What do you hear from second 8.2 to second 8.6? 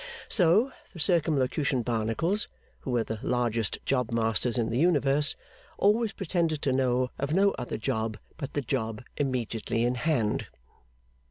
but